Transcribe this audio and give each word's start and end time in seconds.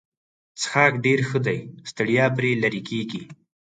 څښاک 0.59 0.93
ډېر 1.05 1.19
ښه 1.29 1.39
دی 1.47 1.59
ستړیا 1.89 2.25
پرې 2.35 2.51
لیرې 2.61 2.81
کیږي. 2.89 3.21